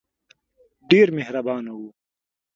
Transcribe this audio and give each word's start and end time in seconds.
ډېر 0.89 1.07
مهربان 1.17 1.65
وو. 1.75 1.89